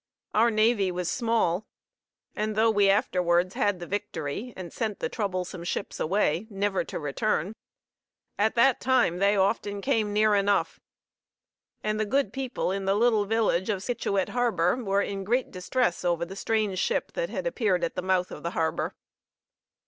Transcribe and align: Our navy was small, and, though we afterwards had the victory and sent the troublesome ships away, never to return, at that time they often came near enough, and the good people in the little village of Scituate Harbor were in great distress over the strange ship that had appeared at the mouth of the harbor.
Our 0.33 0.49
navy 0.49 0.91
was 0.91 1.11
small, 1.11 1.67
and, 2.35 2.55
though 2.55 2.71
we 2.71 2.89
afterwards 2.89 3.53
had 3.53 3.79
the 3.79 3.85
victory 3.85 4.51
and 4.57 4.73
sent 4.73 4.97
the 4.97 5.09
troublesome 5.09 5.63
ships 5.63 5.99
away, 5.99 6.47
never 6.49 6.83
to 6.85 6.97
return, 6.97 7.53
at 8.35 8.55
that 8.55 8.79
time 8.81 9.19
they 9.19 9.35
often 9.35 9.79
came 9.79 10.11
near 10.11 10.33
enough, 10.33 10.79
and 11.83 11.99
the 11.99 12.05
good 12.07 12.33
people 12.33 12.71
in 12.71 12.85
the 12.85 12.95
little 12.95 13.25
village 13.25 13.69
of 13.69 13.83
Scituate 13.83 14.29
Harbor 14.29 14.75
were 14.83 15.03
in 15.03 15.23
great 15.23 15.51
distress 15.51 16.03
over 16.03 16.25
the 16.25 16.35
strange 16.35 16.79
ship 16.79 17.11
that 17.11 17.29
had 17.29 17.45
appeared 17.45 17.83
at 17.83 17.93
the 17.93 18.01
mouth 18.01 18.31
of 18.31 18.41
the 18.41 18.49
harbor. 18.57 18.95